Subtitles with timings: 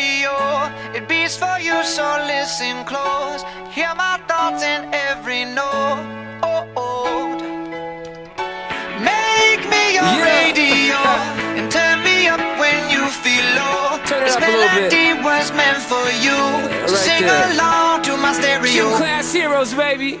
[0.00, 0.94] stereo.
[0.94, 3.42] It beats for you, so listen close.
[3.72, 6.04] Hear my thoughts in every note.
[6.42, 7.36] Oh, oh.
[9.00, 10.34] Make me your Yeah.
[10.40, 10.96] radio
[11.58, 13.98] and turn me up when you feel low.
[14.06, 14.92] Turn it this up a little bit.
[14.92, 16.38] melody was meant for you.
[16.88, 17.52] so right sing there.
[17.52, 18.72] along to my stereo.
[18.72, 20.20] Gym class heroes, baby.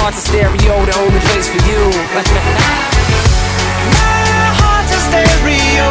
[0.00, 1.82] heart's a stereo, the only place for you.
[4.00, 5.88] My heart's a stereo.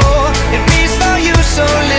[0.55, 1.98] It beats for you, so listen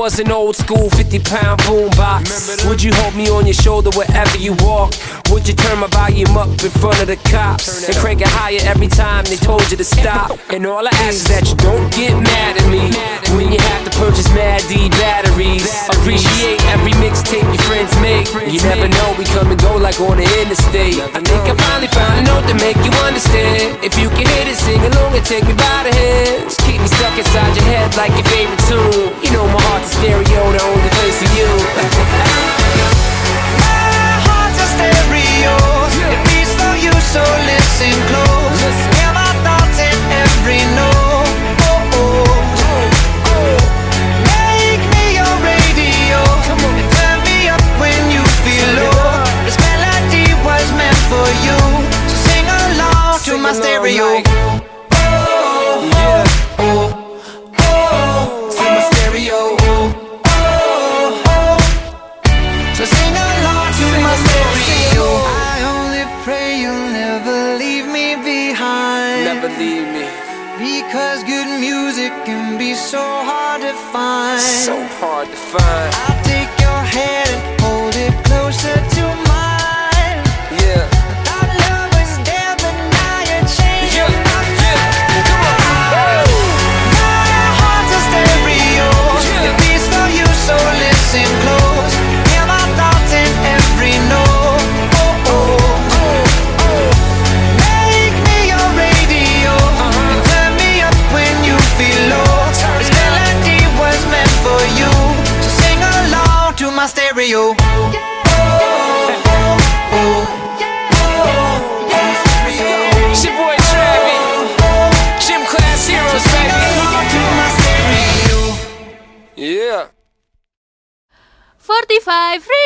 [0.00, 4.38] was an old school 50 pound boombox, would you hold me on your shoulder wherever
[4.38, 4.94] you walk?
[5.30, 8.58] Would you turn my volume up in front of the cops and crank it higher
[8.66, 10.34] every time they told you to stop?
[10.50, 12.90] And all I ask is that you don't get mad at me
[13.38, 15.70] when you have to purchase Mad D batteries.
[15.94, 18.26] Appreciate every mixtape your friends make.
[18.50, 20.98] You never know, we come and go like on the interstate.
[21.14, 23.78] I think I finally found a note to make you understand.
[23.86, 26.58] If you can hit it, sing along and take me by the hands.
[26.66, 29.14] Keep me stuck inside your head like your favorite tune.
[29.22, 31.50] You know my heart's a stereo, the only place for you.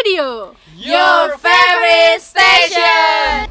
[0.04, 3.48] Radio Your favorite station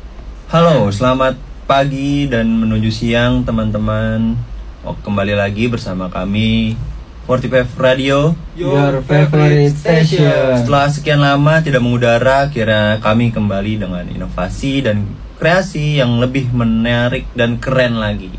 [0.53, 1.33] Halo, selamat
[1.65, 4.37] pagi dan menuju siang teman-teman.
[4.85, 6.77] Oh, kembali lagi bersama kami
[7.25, 8.37] 45 Radio.
[8.53, 10.29] Your favorite station.
[10.61, 15.09] Setelah sekian lama tidak mengudara, kira kami kembali dengan inovasi dan
[15.41, 18.29] kreasi yang lebih menarik dan keren lagi.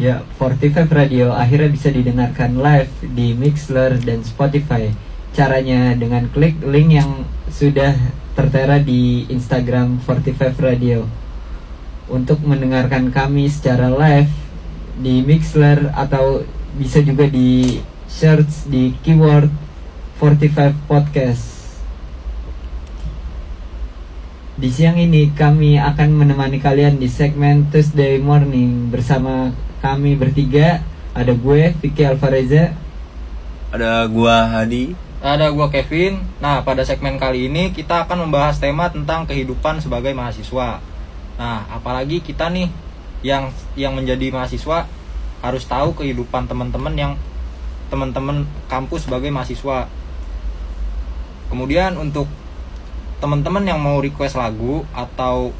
[0.00, 5.07] Ya, 45 Radio akhirnya bisa didengarkan live di Mixler dan Spotify.
[5.38, 7.94] Caranya dengan klik link yang sudah
[8.34, 11.06] tertera di Instagram 45 Radio.
[12.10, 14.34] Untuk mendengarkan kami secara live
[14.98, 16.42] di Mixler atau
[16.74, 17.78] bisa juga di
[18.10, 19.46] search di keyword
[20.18, 21.78] 45 podcast.
[24.58, 30.82] Di siang ini kami akan menemani kalian di segmen Tuesday Morning bersama kami bertiga.
[31.14, 32.74] Ada gue Vicky Alvareza.
[33.70, 35.07] Ada gua Hadi.
[35.18, 36.22] Ada gua Kevin.
[36.38, 40.78] Nah, pada segmen kali ini kita akan membahas tema tentang kehidupan sebagai mahasiswa.
[41.34, 42.70] Nah, apalagi kita nih
[43.26, 44.86] yang yang menjadi mahasiswa
[45.42, 47.12] harus tahu kehidupan teman-teman yang
[47.90, 49.90] teman-teman kampus sebagai mahasiswa.
[51.50, 52.30] Kemudian untuk
[53.18, 55.50] teman-teman yang mau request lagu atau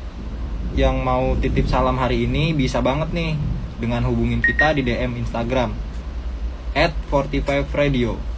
[0.79, 3.35] yang mau titip salam hari ini bisa banget nih
[3.83, 5.75] dengan hubungin kita di DM Instagram
[6.79, 8.38] at 45radio.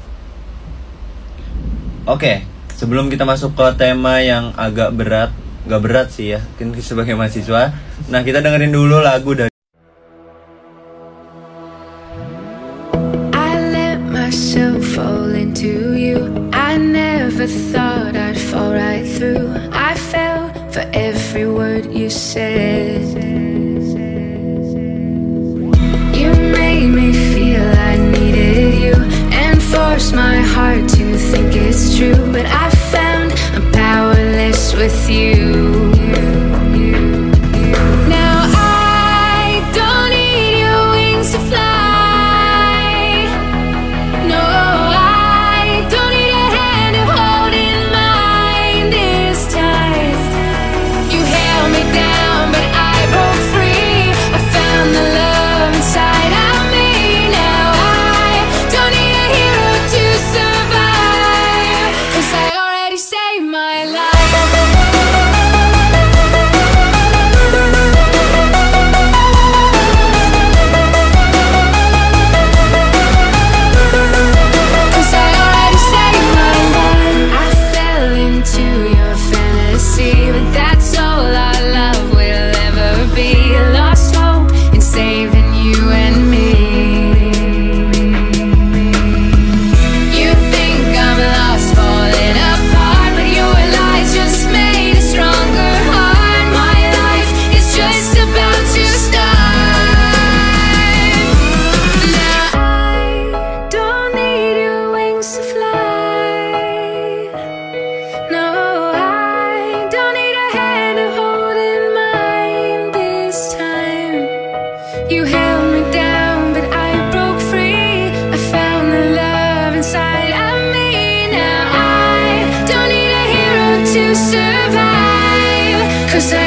[2.08, 2.36] Oke, okay,
[2.80, 5.36] sebelum kita masuk ke tema yang agak berat,
[5.68, 7.76] gak berat sih ya, mungkin sebagai mahasiswa.
[8.08, 9.49] Nah, kita dengerin dulu lagu dari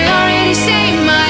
[0.07, 1.22] already saved my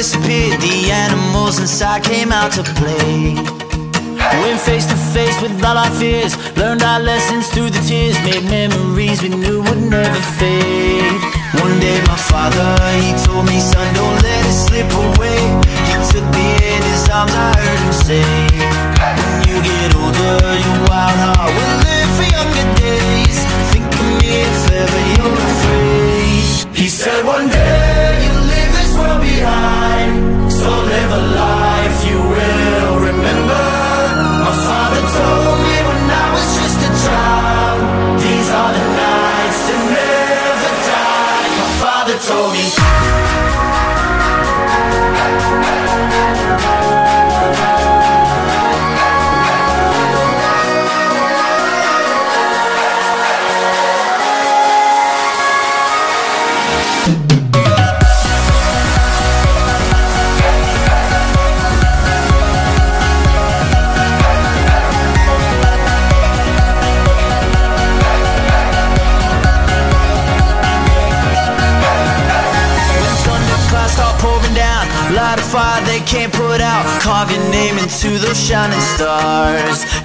[0.00, 3.36] disappeared, the animals inside came out to play.
[4.40, 8.44] Went face to face with all our fears, learned our lessons through the tears, made
[8.48, 11.20] memories we knew would never fade.
[11.60, 12.68] One day my father,
[13.04, 15.40] he told me, son, don't let it slip away.
[15.88, 18.24] He took me in his arms, I heard him say,
[19.20, 21.69] when you get older, your wild heart will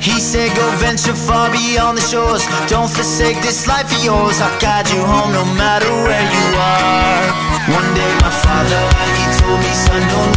[0.05, 2.45] He said, Go venture far beyond the shores.
[2.69, 4.39] Don't forsake this life of yours.
[4.39, 7.25] I'll guide you home no matter where you are.
[7.73, 8.81] One day, my father,
[9.17, 10.34] he told me, son, don't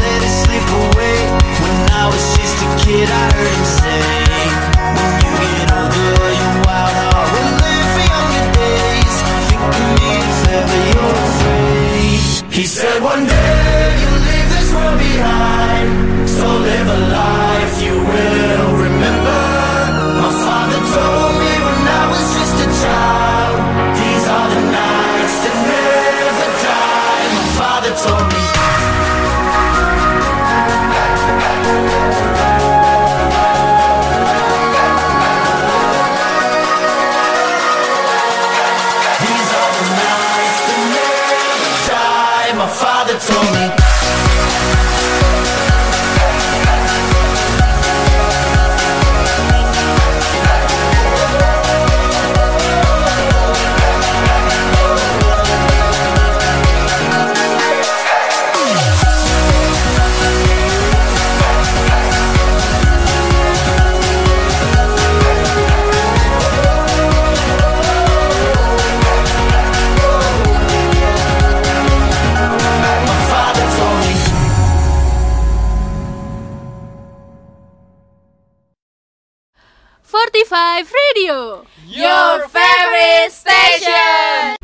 [80.58, 84.58] Forty-five Radio, your favorite station.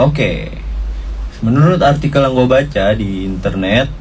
[0.00, 0.48] Oke,
[1.44, 3.92] menurut artikel yang gue baca di internet,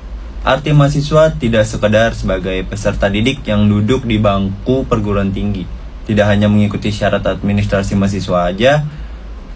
[0.47, 5.67] arti mahasiswa tidak sekedar sebagai peserta didik yang duduk di bangku perguruan tinggi,
[6.07, 8.87] tidak hanya mengikuti syarat administrasi mahasiswa aja,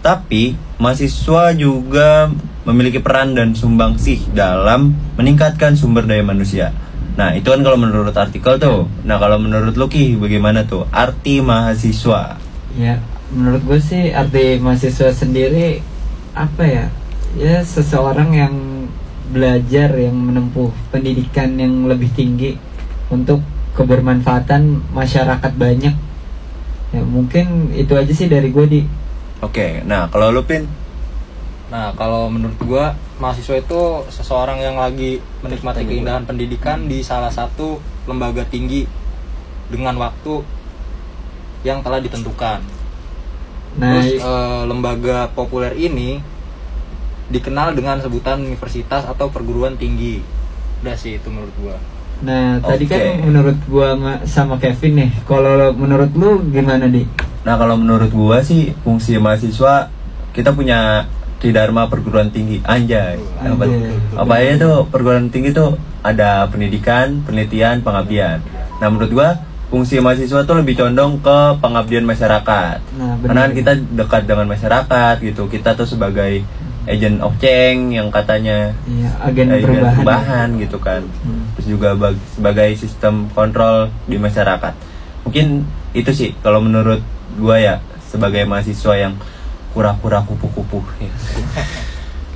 [0.04, 2.28] tapi mahasiswa juga
[2.68, 6.76] memiliki peran dan sumbangsih dalam meningkatkan sumber daya manusia.
[7.14, 8.90] Nah, itu kan kalau menurut artikel tuh.
[9.06, 12.42] Nah, kalau menurut Lucky bagaimana tuh arti mahasiswa?
[12.74, 12.98] Ya,
[13.30, 15.78] menurut gue sih arti mahasiswa sendiri
[16.34, 16.86] apa ya?
[17.38, 18.54] Ya seseorang yang
[19.30, 22.58] belajar yang menempuh pendidikan yang lebih tinggi
[23.10, 23.42] untuk
[23.78, 25.94] kebermanfaatan masyarakat banyak.
[26.94, 28.80] Ya mungkin itu aja sih dari gue di.
[29.42, 30.66] Oke, nah kalau Lupin
[31.72, 32.84] Nah, kalau menurut gua
[33.16, 33.80] mahasiswa itu
[34.12, 38.84] seseorang yang lagi menikmati keindahan pendidikan di salah satu lembaga tinggi
[39.72, 40.44] dengan waktu
[41.64, 42.60] yang telah ditentukan.
[43.80, 46.20] Nah, Terus eh, lembaga populer ini
[47.32, 50.20] dikenal dengan sebutan universitas atau perguruan tinggi.
[50.84, 51.76] Udah sih itu menurut gua.
[52.22, 55.10] nah tadi kan menurut gua ma- sama Kevin nih.
[55.26, 57.04] Kalau menurut lu gimana di?
[57.44, 59.90] Nah kalau menurut gua sih fungsi mahasiswa
[60.32, 61.04] kita punya
[61.44, 63.20] tridharma perguruan tinggi anjay.
[64.16, 68.40] Apa, aja tuh perguruan tinggi tuh ada pendidikan, penelitian, pengabdian.
[68.80, 69.28] Nah menurut gua
[69.68, 72.78] fungsi mahasiswa tuh lebih condong ke pengabdian masyarakat.
[72.96, 73.20] Nah.
[73.20, 75.44] Karena kan kita dekat dengan masyarakat gitu.
[75.46, 76.40] Kita tuh sebagai
[76.84, 79.92] agent of change yang katanya Iya, agen agen perubahan.
[79.94, 81.48] perubahan gitu kan Hmm.
[81.56, 84.76] terus juga bag- sebagai sistem kontrol di masyarakat
[85.24, 85.64] mungkin
[85.96, 87.00] itu sih kalau menurut
[87.40, 87.74] gua ya
[88.04, 89.16] sebagai mahasiswa yang
[89.74, 91.10] kura-kura kupu-kupu ya.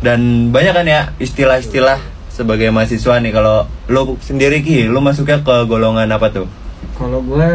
[0.04, 5.54] dan banyak kan ya istilah-istilah sebagai mahasiswa nih kalau lo sendiri ki lo masuknya ke
[5.66, 6.48] golongan apa tuh
[6.94, 7.46] Kalau gue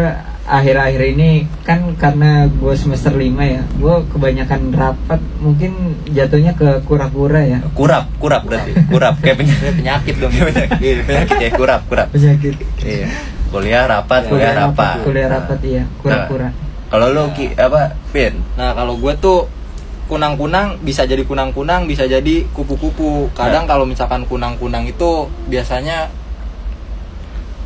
[0.47, 7.43] akhir-akhir ini kan karena gue semester 5 ya, gue kebanyakan rapat mungkin jatuhnya ke kura-kura
[7.43, 7.59] ya.
[7.75, 10.31] kurap kurap berarti kurap kayak penyakit penyakit dong.
[10.79, 12.55] Iya, penyakit ya kurap kurap Penyakit.
[12.87, 13.07] iya
[13.53, 16.49] kuliah rapat kuliah rapat kuliah rapat iya, kura-kura.
[16.49, 16.51] Nah,
[16.89, 19.45] kalau lo ki apa Vin Nah, kalau gue tuh
[20.13, 23.33] kunang-kunang bisa jadi kunang-kunang, bisa jadi kupu-kupu.
[23.33, 26.13] Kadang kalau misalkan kunang-kunang itu biasanya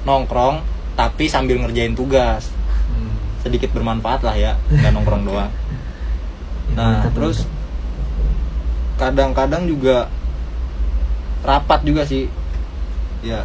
[0.08, 0.64] nongkrong
[0.96, 2.48] tapi sambil ngerjain tugas.
[2.88, 3.12] Hmm.
[3.44, 5.52] Sedikit bermanfaat lah ya, nggak nongkrong doang.
[6.80, 7.44] Nah, terus
[8.96, 10.08] kadang-kadang juga
[11.44, 12.32] rapat juga sih.
[13.28, 13.44] Ya,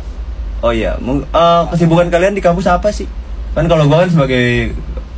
[0.63, 3.11] Oh iya, eh, kesibukan kalian di kampus apa sih?
[3.51, 4.71] Kan kalau gua kan sebagai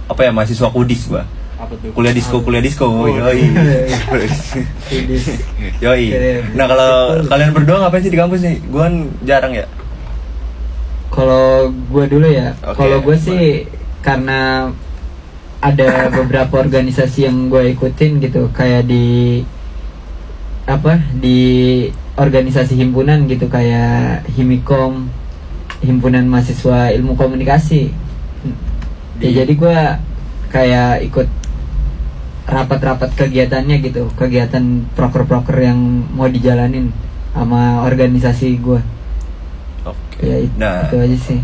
[0.08, 1.28] apa ya mahasiswa kudis gua.
[1.64, 1.90] Apa tuh?
[1.96, 2.86] Kuliah disco, kuliah disco.
[3.08, 3.42] Yoi.
[4.96, 5.16] Ini.
[5.80, 6.04] Yoi.
[6.54, 6.92] Nah, kalau
[7.26, 8.56] kalian berdua ngapain sih di kampus nih?
[8.68, 8.94] Gua kan
[9.24, 9.66] jarang ya.
[11.14, 13.70] Kalau gue dulu ya, Oke, kalau gue sih
[14.02, 14.66] karena
[15.62, 19.40] ada beberapa organisasi yang gue ikutin gitu, kayak di
[20.66, 21.86] apa di
[22.18, 25.06] organisasi himpunan gitu kayak Himikom,
[25.86, 27.94] himpunan mahasiswa ilmu komunikasi.
[29.22, 29.78] Ya Di- jadi gue
[30.50, 31.28] kayak ikut
[32.44, 35.78] rapat-rapat kegiatannya gitu, kegiatan proker-proker yang
[36.12, 36.92] mau dijalanin
[37.32, 38.80] sama organisasi gue.
[39.82, 40.20] Oke.
[40.20, 41.40] Ya itu, Nah, itu aja sih.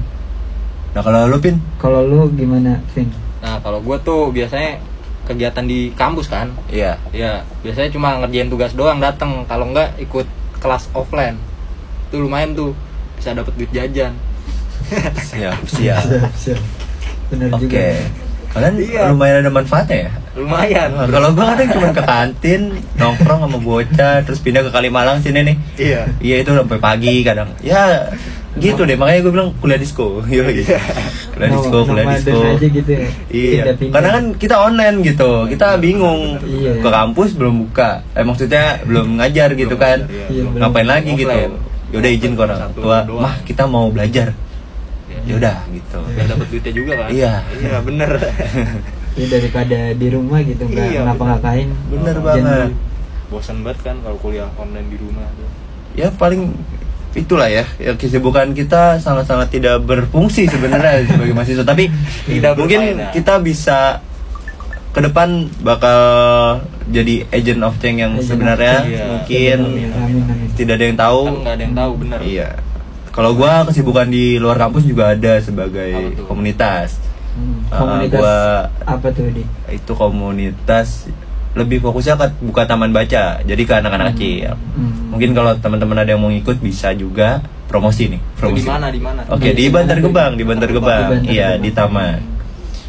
[0.90, 1.56] nah kalau lu Pin?
[1.78, 3.08] Kalau lu gimana, Vin?
[3.40, 4.76] Nah, kalau gue tuh biasanya
[5.24, 6.52] kegiatan di kampus kan.
[6.68, 6.98] Iya.
[7.10, 9.46] Ya, biasanya cuma ngerjain tugas doang datang.
[9.46, 10.26] Kalau enggak ikut
[10.60, 11.38] kelas offline.
[12.10, 12.76] Itu lumayan tuh
[13.16, 14.12] bisa dapet duit jajan.
[15.16, 16.04] Siap, siap.
[16.42, 16.60] siap.
[17.30, 17.62] Bener Oke.
[17.64, 17.80] juga.
[18.50, 19.02] Kalian Iya.
[19.08, 20.10] lumayan ada manfaatnya ya?
[20.32, 22.60] lumayan Nah, kalau gua kadang cuma ke kantin
[22.94, 25.56] nongkrong sama bocah terus pindah ke Kalimalang sini nih.
[25.76, 27.50] iya Iya itu sampai pagi kadang.
[27.60, 28.10] Ya
[28.56, 30.18] gitu deh makanya gue bilang kuliah disco.
[30.26, 30.42] Iya
[31.30, 32.38] Kuliah disco, kuliah disco.
[32.40, 33.06] aja gitu ya.
[33.28, 33.62] Iya.
[33.88, 35.30] Karena kan kita online gitu.
[35.46, 36.38] Kita bingung.
[36.40, 36.78] Iya.
[36.78, 38.02] Ke kampus belum buka.
[38.12, 40.06] Eh maksudnya belum ngajar gitu kan.
[40.06, 40.26] iya.
[40.28, 41.38] Iya, Ngapain lagi gitu.
[41.90, 43.02] Yaudah izin ke orang tua.
[43.04, 44.30] Mah kita mau belajar.
[45.32, 45.98] Yaudah gitu.
[46.08, 47.32] biar dapat duitnya juga kan Iya.
[47.54, 48.10] iya bener
[49.10, 51.66] Ya daripada di rumah gitu nggak Iya, ngapa-ngapain.
[51.88, 52.70] Bener Oh, banget.
[53.26, 55.46] bosan banget kan kalau kuliah online di rumah tuh
[55.92, 56.50] ya paling
[57.12, 61.90] itulah ya, ya kesibukan kita sangat-sangat tidak berfungsi sebenarnya sebagai mahasiswa tapi
[62.24, 63.10] Tidak mungkin berfaedah.
[63.10, 63.78] kita bisa
[64.88, 65.28] ke depan
[65.60, 65.98] bakal
[66.86, 68.90] jadi agent of change yang Agent sebenarnya change.
[68.92, 69.04] Iya.
[69.08, 70.48] mungkin Amin, amin, amin.
[70.54, 72.48] tidak ada yang tahu kan nggak ada yang tahu bener iya
[73.10, 76.98] kalau gua kesibukan di luar kampus juga ada sebagai komunitas
[77.30, 79.46] Hmm, Ah, Komunitas gua- apa tuh di?
[79.70, 81.06] itu komunitas
[81.50, 85.14] lebih fokusnya ke buka taman baca jadi ke anak-anak kecil Hmm.
[85.14, 88.86] mungkin kalau teman-teman ada yang mau ikut bisa juga promosi nih Oh, di promosi mana
[88.88, 89.98] di mana Oke Di di mana Bantar?
[90.00, 91.08] Gebang, di Bantar Di Gebang.
[91.24, 92.18] Iya, di taman.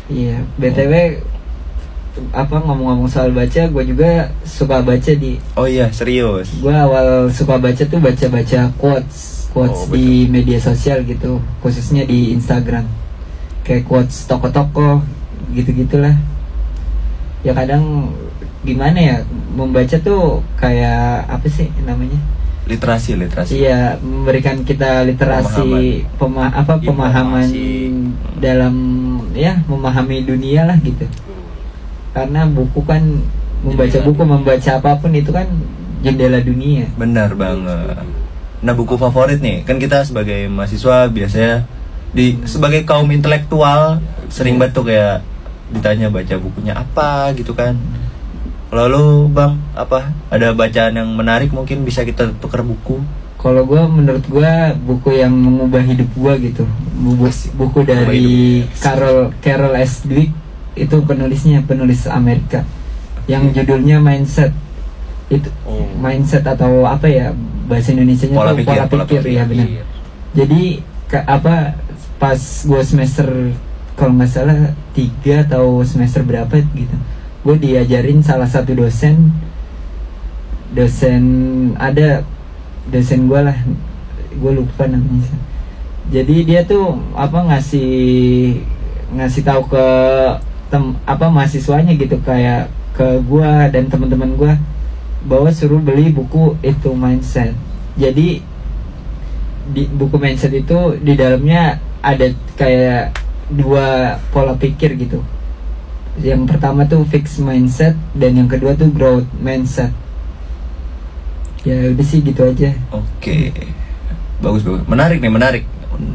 [0.07, 0.93] Iya, btw
[2.31, 4.09] apa ngomong-ngomong soal baca, gue juga
[4.43, 5.39] suka baca di.
[5.53, 6.51] Oh iya, serius.
[6.55, 12.31] Gue awal suka baca tuh baca-baca quotes, quotes Oh, di media sosial gitu, khususnya di
[12.31, 12.87] Instagram.
[13.67, 15.03] Kayak quotes toko-toko,
[15.51, 16.15] gitu-gitulah.
[17.43, 18.15] Ya kadang
[18.61, 19.15] gimana ya
[19.51, 22.17] membaca tuh kayak apa sih namanya?
[22.69, 23.57] Literasi, literasi.
[23.57, 27.89] Iya, memberikan kita literasi pema apa pemahaman Informasi.
[28.37, 28.75] dalam
[29.33, 31.03] ya memahami dunia lah gitu.
[32.13, 33.01] Karena buku kan
[33.65, 34.31] membaca Jendela buku, dunia.
[34.37, 35.47] membaca apa pun itu kan
[36.05, 36.85] jendela dunia.
[36.95, 37.97] Benar banget.
[38.61, 41.65] Nah, buku favorit nih, kan kita sebagai mahasiswa biasanya
[42.13, 43.97] di sebagai kaum intelektual
[44.29, 45.25] sering banget tuh kayak
[45.73, 47.73] ditanya baca bukunya apa gitu kan.
[48.71, 50.15] Kalau lu, Bang, apa?
[50.31, 53.03] Ada bacaan yang menarik mungkin bisa kita tukar buku?
[53.41, 56.63] Kalau gua menurut gua buku yang mengubah hidup gua gitu.
[57.01, 58.21] Buku, buku dari
[58.63, 58.77] hidup.
[58.77, 60.05] Carol Carol S.
[60.05, 60.29] Dweck
[60.77, 62.63] itu penulisnya penulis Amerika
[63.25, 64.53] yang judulnya Mindset.
[65.31, 65.87] Itu Oh.
[65.95, 67.31] mindset atau apa ya
[67.65, 69.31] bahasa Indonesianya Pola pikir, pola pola pikir, pikir.
[69.31, 69.65] ya benar.
[69.65, 69.83] Iya.
[70.35, 70.61] Jadi
[71.07, 71.55] ke- apa
[72.17, 73.27] pas gue semester
[73.95, 74.59] kalau nggak salah
[74.91, 76.95] tiga atau semester berapa gitu,
[77.41, 79.31] gue diajarin salah satu dosen
[80.71, 81.23] dosen
[81.75, 82.23] ada
[82.87, 83.57] dosen gue lah
[84.31, 85.35] gue lupa namanya
[86.07, 87.91] jadi dia tuh apa ngasih
[89.11, 89.85] ngasih tahu ke
[90.67, 94.55] tem apa mahasiswanya gitu kayak ke gua dan teman-teman gua
[95.25, 97.53] bahwa suruh beli buku itu mindset
[97.97, 98.41] jadi
[99.71, 103.13] di buku mindset itu di dalamnya ada kayak
[103.51, 105.21] dua pola pikir gitu
[106.19, 109.93] yang pertama tuh fixed mindset dan yang kedua tuh growth mindset
[111.61, 112.73] ya udah sih gitu aja
[113.21, 113.53] Oke.
[114.41, 114.81] Bagus bagus.
[114.89, 115.63] Menarik nih, menarik.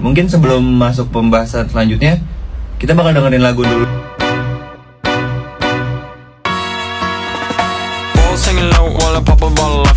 [0.02, 2.18] Mungkin sebelum masuk pembahasan selanjutnya,
[2.82, 3.86] kita bakal dengerin lagu dulu.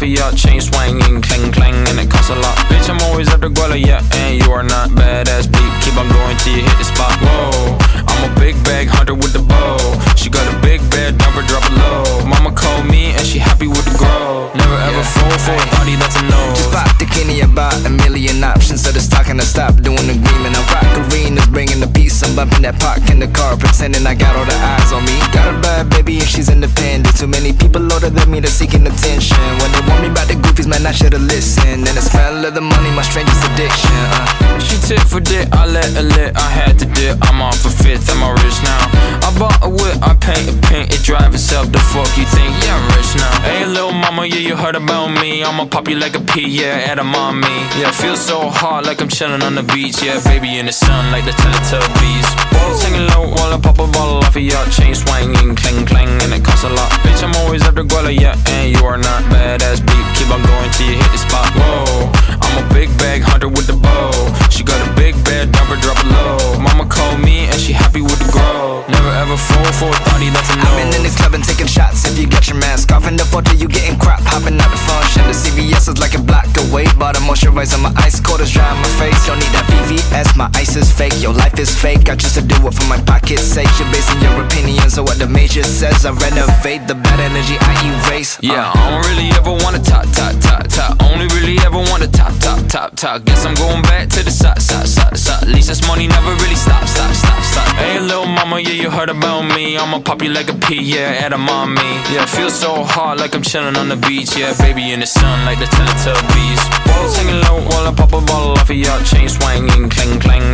[0.01, 0.31] A bottle off of ya.
[0.31, 2.55] Chain swinging, clang clang, and it costs a lot.
[2.69, 5.73] Bitch, I'm always at the guala, yeah, and you are not badass beat.
[5.83, 7.13] Keep on going till you hit the spot.
[7.21, 9.77] Whoa, I'm a big bag hunter with the bow.
[10.15, 12.25] She got a big bed, number drop it low.
[12.25, 14.51] Mama called me and she happy with the grow.
[14.55, 16.41] Never ever fall for a thotty that's a no.
[16.55, 18.83] Just pop the Kenny about a million options.
[18.83, 20.55] So the stock and I stop doing agreement.
[20.55, 22.21] I rock arenas, bringing the peace.
[22.23, 25.15] I'm bumping that park in the car, pretending I got all the eyes on me.
[25.31, 27.15] Got a bad baby and she's independent.
[27.17, 29.39] Too many people older than me, they're seeking attention.
[29.59, 31.89] When they want me about the goofies, man, I should've listened.
[31.89, 33.97] And the smell of the money, my strangest addiction.
[34.13, 34.59] Uh.
[34.61, 37.17] She tit for dick, I let her lit, I had to dip.
[37.25, 38.83] I'm off a fifth, I'm rich now.
[39.25, 41.71] I bought a whip, I paint a paint, it drive itself.
[41.71, 42.51] The fuck you think?
[42.63, 43.33] Yeah, I'm rich now.
[43.41, 45.43] Hey, little mama, yeah, you heard about me.
[45.43, 47.47] I'ma pop you like a pea, yeah, at a mommy.
[47.79, 50.03] Yeah, feel so hot like I'm chilling on the beach.
[50.03, 52.27] Yeah, baby in the sun like the Teletubbies.
[52.51, 56.09] Balls hanging low while I pop a bottle off of your chain swinging, clang clang,
[56.21, 56.91] and it costs a lot.
[57.01, 60.05] Bitch, I'm always after Guala, yeah, and you are not badass beat.
[60.15, 61.47] Keep on going till you hit the spot.
[61.55, 64.11] Whoa, I'm a big bag hunter with the bow.
[64.49, 66.59] She got a big bed, number drop it low.
[66.59, 68.83] Mama called me and she happy with the grow.
[68.89, 70.65] Never ever fall for a thotty, that's a no.
[70.65, 72.05] I've been in the club and taking shots.
[72.09, 74.21] If you got your mask off in the photo, you getting crap.
[74.25, 75.23] Hopping out the function.
[75.29, 76.85] The CVS is like a block away.
[76.97, 79.19] Bought a moisturizer, my ice cold is dry on my face.
[79.27, 81.13] Don't need that VVS, my ice is fake.
[81.21, 82.09] Your life is fake.
[82.09, 83.69] I choose to do it for my pocket's sake.
[83.77, 86.05] You're basing your opinions on what the major says.
[86.05, 87.73] I renovate the bad energy I
[88.09, 88.37] erase.
[88.37, 88.49] Uh.
[88.49, 90.97] Yeah, I don't really ever wanna top, top, top, top.
[91.03, 93.23] Only really ever wanna top, top, top, top.
[93.25, 95.43] Guess I'm going back to the side, side, side, side.
[95.43, 97.75] At least this money never really stop, stop, stop, stop.
[97.75, 99.77] Hey, little mama, yeah, you heard about me.
[99.77, 101.91] I'ma pop you like a pea, yeah, at a mommy.
[102.13, 104.35] Yeah, feel so hot like I'm chilling on the beach.
[104.37, 106.61] Yeah, baby in the sun like the Teletubbies.
[106.87, 110.53] Balls hanging low while I pop a bottle off of your chain swinging, clang clang,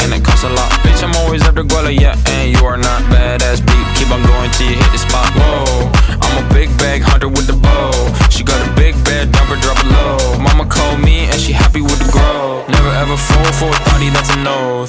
[13.16, 14.84] For a thotty, that's a no.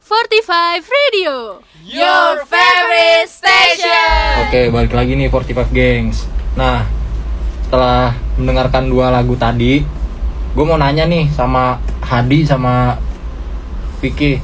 [0.00, 4.48] 45 Radio, your favorite station.
[4.48, 6.24] Oke, balik lagi nih 45 Gengs.
[6.56, 6.88] Nah,
[7.68, 9.84] setelah mendengarkan dua lagu tadi,
[10.56, 12.96] gue mau nanya nih sama Hadi sama
[14.00, 14.40] Vicky.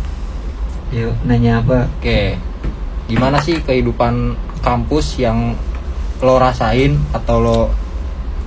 [0.93, 1.89] Yuk, nanya apa?
[1.97, 2.37] Oke,
[3.09, 5.57] gimana sih kehidupan kampus yang
[6.21, 7.61] lo rasain atau lo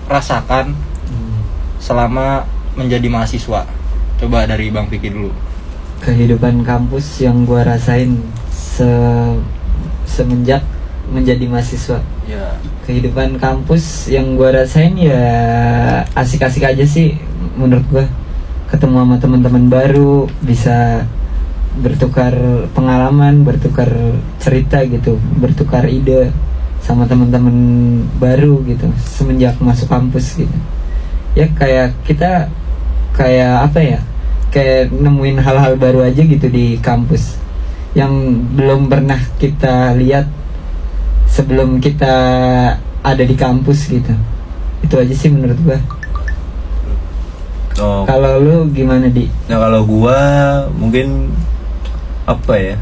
[0.06, 0.78] rasakan
[1.10, 1.42] Hmm,
[1.82, 2.46] selama
[2.78, 3.85] menjadi mahasiswa?
[4.26, 5.30] Coba dari Bang Vicky dulu.
[6.02, 8.90] kehidupan kampus yang gua rasain se
[10.10, 10.66] semenjak
[11.14, 12.02] menjadi mahasiswa.
[12.26, 12.58] Ya,
[12.90, 15.22] Kehidupan kampus yang gua rasain ya
[16.18, 17.22] asik-asik aja sih
[17.54, 18.06] menurut gua.
[18.66, 21.06] Ketemu sama teman-teman baru, bisa
[21.86, 22.34] bertukar
[22.74, 23.94] pengalaman, bertukar
[24.42, 26.34] cerita gitu, bertukar ide
[26.82, 27.54] sama teman-teman
[28.18, 30.58] baru gitu semenjak masuk kampus gitu.
[31.38, 32.50] Ya kayak kita
[33.14, 34.02] kayak apa ya?
[34.56, 37.36] Kayak nemuin hal-hal baru aja gitu di kampus
[37.92, 38.12] yang
[38.56, 40.32] belum pernah kita lihat
[41.28, 42.16] sebelum kita
[43.02, 44.16] ada di kampus gitu.
[44.80, 45.80] Itu aja sih menurut gua.
[47.76, 49.28] Oh, Kalau lu gimana di?
[49.52, 50.20] Nah kalau gua
[50.72, 51.28] mungkin
[52.24, 52.76] apa ya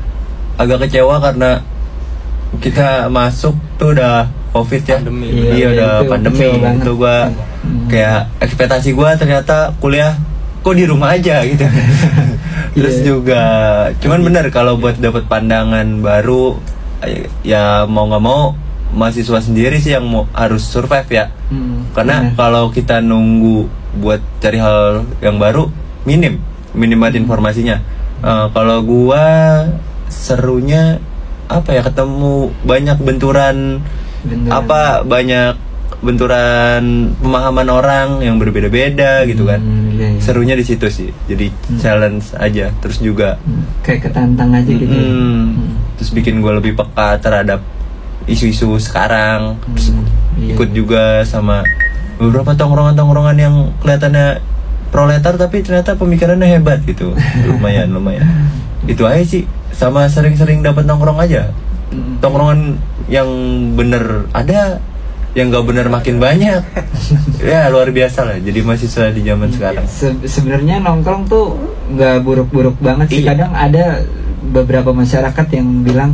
[0.55, 1.57] agak kecewa karena
[2.61, 5.27] kita masuk tuh udah covid ya Pandemi.
[5.33, 7.17] iya, Iya, udah itu pandemi itu gua
[7.63, 7.87] Hmm.
[7.87, 10.13] kayak ekspektasi gua ternyata kuliah
[10.63, 11.67] kok di rumah aja gitu.
[12.75, 13.05] Terus Iya.
[13.05, 13.43] juga
[13.99, 16.57] cuman bener kalau buat dapat pandangan baru
[17.43, 18.55] ya mau nggak mau
[18.93, 21.25] mahasiswa sendiri sih yang mau harus survive ya.
[21.51, 22.37] Hmm, karena benar.
[22.39, 23.67] kalau kita nunggu
[23.99, 25.69] buat cari hal yang baru
[26.03, 26.39] minim
[26.73, 27.77] minim banget informasinya.
[28.21, 29.25] Eh, kalau gua
[30.07, 30.97] serunya
[31.45, 33.83] apa ya ketemu banyak benturan
[34.23, 34.49] Bener.
[34.49, 35.59] apa banyak
[35.99, 36.83] benturan
[37.17, 39.59] pemahaman orang yang berbeda-beda gitu kan.
[39.59, 40.19] Hmm, iya, iya.
[40.19, 44.83] serunya di situ sih jadi challenge aja terus juga Hmm, kayak ketantang aja gitu.
[44.85, 44.99] ya.
[44.99, 45.15] mm,
[45.49, 45.49] Hmm.
[45.95, 47.63] terus bikin gua lebih peka terhadap
[48.25, 50.03] isu-isu sekarang terus Hmm,
[50.37, 50.53] iya.
[50.53, 51.63] ikut juga sama
[52.15, 54.39] beberapa tongkrongan-tongkrongan yang kelihatannya
[54.89, 57.15] proletar tapi ternyata pemikirannya hebat gitu
[57.49, 58.23] lumayan lumayan
[58.83, 61.49] itu aja sih sama sering-sering dapat nongkrong aja
[61.85, 62.17] Hmm.
[62.17, 63.29] tongkrongan yang
[63.71, 64.81] bener ada
[65.33, 66.61] yang gak bener makin banyak
[67.41, 72.77] ya luar biasa lah jadi mahasiswa di zaman sekarang Se- sebenarnya nongkrong tuh nggak buruk-buruk
[72.79, 73.21] banget sih.
[73.21, 73.35] Iya.
[73.35, 73.85] Kadang ada
[74.43, 76.11] beberapa masyarakat yang bilang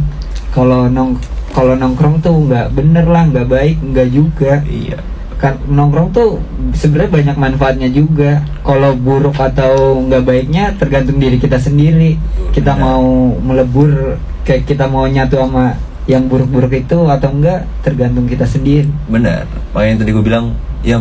[0.50, 1.22] kalau nong
[1.54, 4.54] kalau nongkrong tuh nggak bener lah, nggak baik, nggak juga.
[4.66, 4.98] iya
[5.38, 6.42] Kan nongkrong tuh
[6.74, 8.44] sebenarnya banyak manfaatnya juga.
[8.60, 12.18] Kalau buruk atau nggak baiknya tergantung diri kita sendiri.
[12.52, 12.84] Kita Benar.
[12.84, 13.06] mau
[13.40, 15.78] melebur kayak kita mau nyatu sama
[16.10, 18.90] yang buruk-buruk itu atau enggak tergantung kita sendiri.
[19.06, 20.46] benar makanya tadi gue bilang
[20.82, 20.98] ya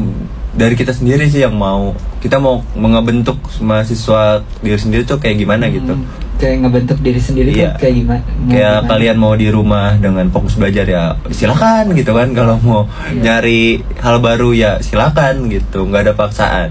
[0.51, 4.23] dari kita sendiri sih yang mau kita mau mengebentuk mahasiswa
[4.59, 6.05] diri sendiri tuh kayak gimana gitu Hmm,
[6.37, 7.73] kayak ngebentuk diri sendiri Iya.
[7.73, 8.21] tuh kayak gimana?
[8.21, 8.89] mau kayak gimana?
[8.91, 13.21] kalian mau di rumah dengan fokus belajar ya silakan gitu kan kalau mau Iya.
[13.39, 13.63] nyari
[13.97, 16.69] hal baru ya silakan gitu nggak ada paksaan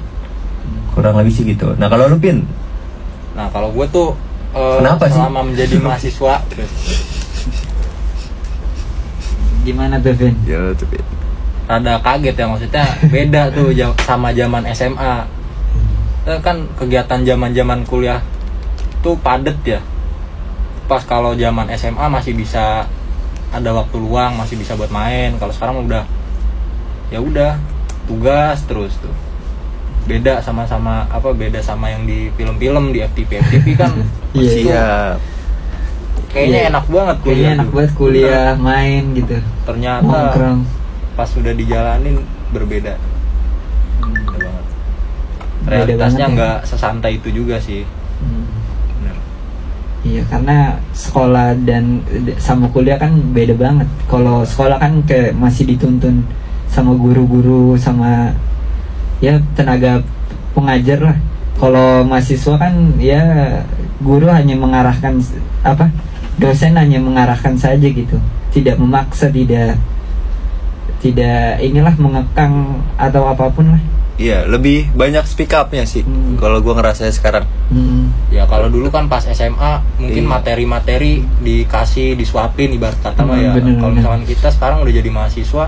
[0.91, 2.45] kurang lebih sih gitu nah kalau lu pin
[3.33, 4.13] Nah kalau gue tuh
[4.51, 5.15] eh, Kenapa sih?
[5.15, 6.33] selama menjadi mahasiswa
[9.67, 10.31] Gimana tuh Vin?
[10.47, 11.03] ya tuh Pin.
[11.67, 15.27] rada kaget ya maksudnya beda tuh sama zaman SMA
[16.23, 18.19] Eh, kan kegiatan zaman zaman kuliah
[18.99, 19.79] tuh padet ya
[20.83, 22.83] pas kalau zaman SMA masih bisa
[23.47, 26.03] ada waktu luang masih bisa buat main kalau sekarang udah
[27.07, 27.55] ya udah
[28.07, 29.11] tugas terus tuh
[30.03, 33.91] beda sama-sama apa beda sama yang di film-film di FTV FTV kan
[34.35, 34.51] Iya.
[34.51, 35.17] siap
[36.29, 36.69] kayaknya Iya.
[36.69, 37.73] enak banget Kayaknya kuliah enak tuh.
[37.73, 39.37] banget kuliah main gitu.
[39.63, 40.59] ternyata Nongkrong.
[41.13, 42.15] pas sudah dijalanin
[42.49, 42.93] berbeda
[43.97, 44.65] Beda banget.
[45.67, 46.33] Realitasnya ya.
[46.33, 47.83] nggak sesantai itu juga sih
[48.17, 48.49] Hmm.
[48.95, 49.15] Bener.
[50.03, 50.57] Iya karena
[50.91, 52.01] sekolah dan
[52.37, 53.85] sama kuliah kan beda banget.
[54.05, 56.25] Kalau sekolah kan kayak masih dituntun
[56.65, 58.33] sama guru-guru sama
[59.19, 60.01] ya tenaga
[60.51, 61.17] pengajar lah.
[61.57, 63.21] Kalau mahasiswa kan ya
[63.99, 65.21] guru hanya mengarahkan
[65.61, 65.93] apa
[66.37, 68.17] dosen hanya mengarahkan saja gitu,
[68.49, 69.75] tidak memaksa, tidak
[70.97, 72.53] tidak inilah mengekang
[72.95, 73.81] atau apa pun lah.
[74.17, 76.33] iya lebih banyak speak upnya sih Hmm.
[76.35, 78.09] kalau gua ngerasa sekarang Hmm.
[78.27, 80.31] Ya kalau dulu kan pas SMA mungkin Iya.
[80.31, 83.77] materi-materi dikasih disuapin ibarat kata mah Hmm, ya.
[83.77, 85.65] Kalau misalkan kita sekarang udah jadi mahasiswa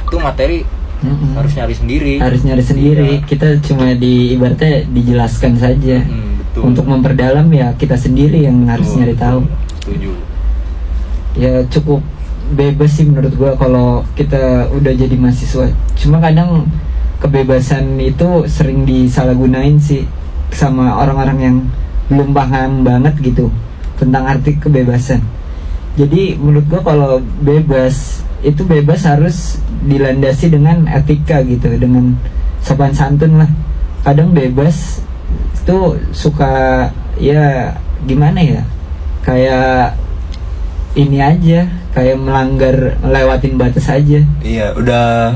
[0.00, 0.58] itu materi
[0.96, 1.36] Mm-mm.
[1.36, 2.14] harus nyari sendiri.
[2.18, 3.24] harus nyari sendiri Iya.
[3.24, 6.60] kita cuma di ibaratnya dijelaskan saja Hmm, betul.
[6.64, 9.38] untuk memperdalam ya kita sendiri yang harus Betul, nyari tahu
[9.84, 10.16] Setuju.
[11.36, 12.00] ya cukup
[12.56, 15.68] bebas sih menurut gua kalau kita udah jadi mahasiswa.
[15.92, 16.64] Cuma kadang
[17.20, 20.08] kebebasan itu sering disalahgunain sih
[20.48, 21.56] sama orang-orang yang
[22.08, 23.52] belum paham banget gitu
[24.00, 25.20] tentang arti kebebasan.
[26.00, 27.10] Jadi menurut gua kalau
[27.44, 32.16] bebas itu bebas harus dilandasi dengan etika gitu dengan
[32.64, 33.50] sopan santun lah.
[34.00, 35.04] Kadang bebas
[35.60, 36.88] itu suka
[37.20, 37.72] ya
[38.04, 38.64] gimana ya
[39.24, 39.96] kayak
[40.94, 45.34] ini aja kayak melanggar lewatin batas aja iya udah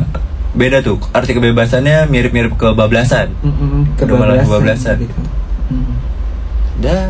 [0.52, 3.32] beda tuh arti kebebasannya mirip-mirip kebablasan
[3.96, 4.96] Udah malah kebablasan kebablasan.
[5.02, 5.16] gitu.
[5.68, 5.92] Mm.
[6.78, 7.04] dah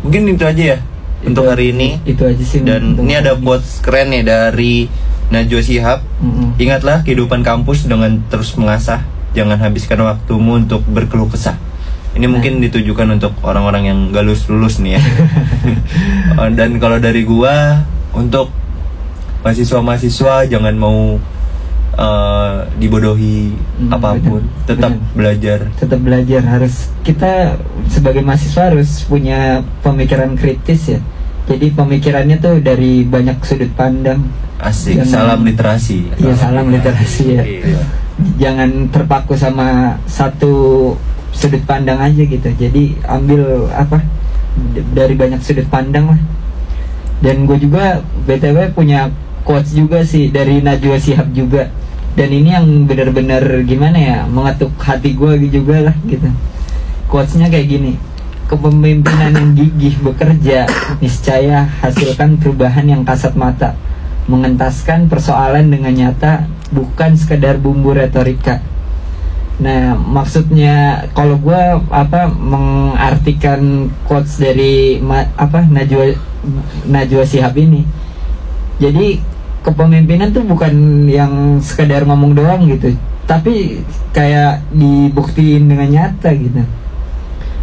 [0.00, 0.78] mungkin itu aja ya
[1.20, 4.74] untuk Itu- hari ini itu aja sih dan untuk ini ada quotes keren nih dari
[5.30, 6.58] Najwa Shihab Mm-mm.
[6.58, 11.54] Ingatlah kehidupan kampus dengan terus mengasah Jangan habiskan waktumu untuk berkeluh kesah
[12.10, 12.30] Ini Nah.
[12.32, 15.02] mungkin ditujukan untuk orang-orang yang gak lulus-lulus nih ya.
[16.38, 18.50] Oh, Dan kalau dari gua Untuk
[19.40, 21.16] mahasiswa-mahasiswa Jangan mau
[21.92, 24.40] eh, dibodohi Hmm, apa pun.
[24.40, 25.12] Benar, Tetap benar.
[25.12, 25.58] belajar.
[25.74, 26.42] Tetap belajar.
[26.44, 29.40] Harus kita sebagai mahasiswa harus punya
[29.80, 31.00] pemikiran kritis ya.
[31.46, 34.22] Jadi pemikirannya tuh dari banyak sudut pandang.
[34.58, 35.98] Asik, Jangan- salam literasi.
[36.14, 37.42] Iya salam literasi ya.
[37.42, 37.82] Iya.
[38.36, 40.92] jangan terpaku sama satu
[41.32, 42.48] sudut pandang aja gitu.
[42.58, 44.02] Jadi ambil apa
[44.94, 46.20] dari banyak sudut pandang lah.
[47.20, 49.12] Dan gue juga btw punya
[49.44, 51.68] quotes juga sih dari Najwa Shihab juga.
[52.16, 56.26] Dan ini yang benar-benar gimana ya mengetuk hati gue juga lah gitu.
[57.10, 57.94] Quotesnya kayak gini
[58.50, 60.66] kepemimpinan yang gigih bekerja
[60.98, 63.78] niscaya hasilkan perubahan yang kasat mata.
[64.26, 68.62] Mengentaskan persoalan dengan nyata bukan sekedar bumbu retorika
[69.60, 76.16] nah maksudnya kalau gue apa mengartikan quotes dari ma- apa Najwa
[76.88, 77.84] Najwa Shihab ini
[78.80, 79.20] jadi
[79.60, 82.96] kepemimpinan tuh bukan yang sekedar ngomong doang gitu
[83.30, 86.66] tapi kayak dibuktiin dengan nyata gitu.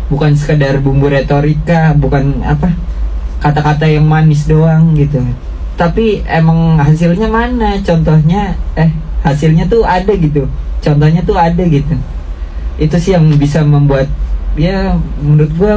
[0.07, 2.71] Bukan sekedar bumbu retorika bukan apa
[3.43, 5.19] kata-kata yang manis doang gitu.
[5.75, 7.75] Tapi emang hasilnya mana?
[7.83, 8.87] Contohnya eh
[9.25, 10.45] hasilnya tuh ada gitu.
[10.81, 11.95] Contohnya tuh ada gitu.
[12.77, 14.09] Itu sih yang bisa membuat
[14.53, 15.73] ya menurut gua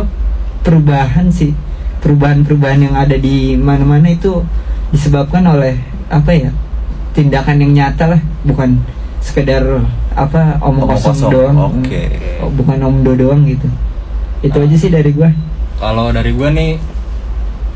[0.64, 1.56] perubahan sih.
[2.00, 4.40] Perubahan-perubahan yang ada di mana-mana itu
[4.88, 5.76] disebabkan oleh
[6.08, 6.50] apa ya
[7.12, 8.20] tindakan yang nyata lah.
[8.44, 8.80] Bukan
[9.20, 9.62] sekedar
[10.16, 11.12] apa omong Omong kosong.
[11.12, 11.56] kosong, doang.
[11.80, 12.02] Oke.
[12.40, 13.68] Oh, bukan omdo doang gitu.
[14.40, 15.28] Itu aja sih dari gua.
[15.80, 16.76] Kalau dari gue nih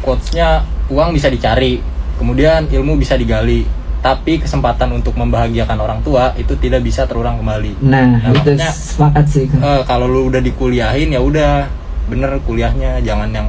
[0.05, 0.61] quotesnya
[0.92, 1.81] uang bisa dicari,
[2.20, 3.64] kemudian ilmu bisa digali,
[4.05, 7.81] tapi kesempatan untuk membahagiakan orang tua itu tidak bisa terulang kembali.
[7.81, 9.49] nah, Nah, itu makanya- sepakat sih.
[9.49, 11.64] Eh, kalau lu udah dikuliahin ya udah.
[12.05, 13.49] Bener kuliahnya jangan yang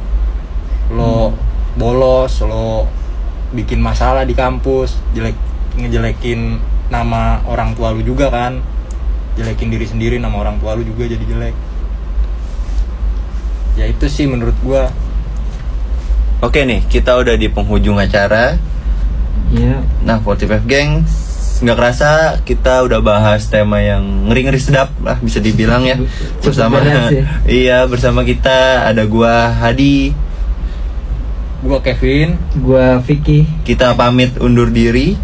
[0.96, 1.36] lo
[1.76, 2.88] bolos lo
[3.52, 5.36] bikin masalah di kampus jelek
[5.76, 6.56] ngejelekin
[6.88, 8.63] nama orang tua lu juga kan.
[9.36, 11.56] Jelekin diri sendiri nama orang tua lu juga jadi jelek.
[13.76, 14.88] Ya itu sih menurut gua.
[16.39, 18.56] Oke nih, kita udah di penghujung acara
[19.53, 21.05] ya Nah, 45 Gang
[21.55, 25.95] nggak kerasa kita udah bahas tema yang ngeri-ngeri sedap lah bisa dibilang ya.
[26.43, 27.23] Bersama sih.
[27.63, 30.12] iya bersama kita ada gua Hadi.
[31.63, 32.36] Gua Kevin.
[32.60, 33.47] Gua Vicky.
[33.63, 35.15] Kita pamit undur diri.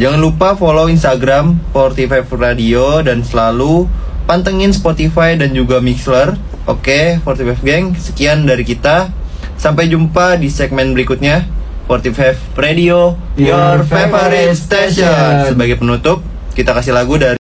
[0.00, 3.86] Jangan lupa follow Instagram 45 Radio dan selalu
[4.26, 6.34] pantengin Spotify dan juga Mixler.
[6.66, 9.14] Oke 45 Gang sekian dari kita.
[9.54, 11.59] Sampai jumpa di segmen berikutnya
[11.90, 15.10] 45 Radio Your favorite station
[15.50, 16.22] sebagai penutup
[16.54, 17.34] kita kasih lagu dari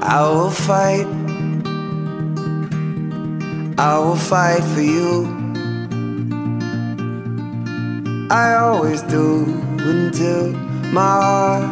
[0.00, 1.08] I will fight.
[3.80, 5.28] I will fight for you.
[8.28, 9.44] I always do
[9.80, 10.52] until
[10.92, 11.68] my heart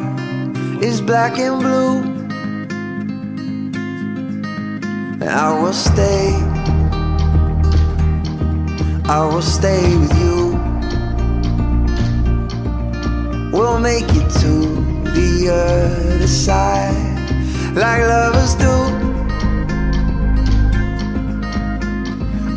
[0.80, 2.00] is black and blue.
[5.20, 6.49] And I will stay.
[9.08, 10.58] I will stay with you.
[13.52, 14.54] We'll make it to
[15.16, 17.10] the other side
[17.74, 18.74] like lovers do.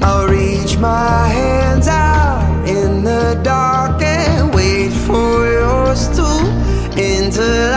[0.06, 6.28] I'll reach my hands out in the dark and wait for yours to
[6.98, 7.70] enter